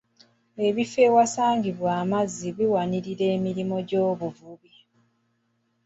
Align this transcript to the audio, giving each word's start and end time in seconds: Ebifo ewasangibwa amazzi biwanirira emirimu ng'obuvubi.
Ebifo 0.67 0.99
ewasangibwa 1.07 1.89
amazzi 2.03 2.47
biwanirira 2.57 3.25
emirimu 3.35 3.75
ng'obuvubi. 3.83 4.73